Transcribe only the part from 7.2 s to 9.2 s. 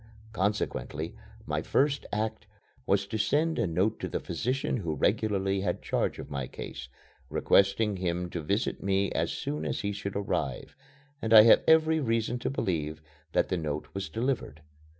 requesting him to visit me